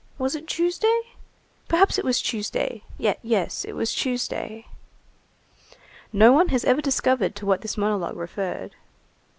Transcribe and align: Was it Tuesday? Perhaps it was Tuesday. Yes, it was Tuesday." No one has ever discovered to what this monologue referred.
Was 0.17 0.35
it 0.35 0.47
Tuesday? 0.47 1.01
Perhaps 1.67 1.99
it 1.99 2.03
was 2.03 2.19
Tuesday. 2.23 2.81
Yes, 2.97 3.63
it 3.63 3.73
was 3.73 3.93
Tuesday." 3.93 4.65
No 6.11 6.33
one 6.33 6.47
has 6.47 6.65
ever 6.65 6.81
discovered 6.81 7.35
to 7.35 7.45
what 7.45 7.61
this 7.61 7.77
monologue 7.77 8.15
referred. 8.17 8.75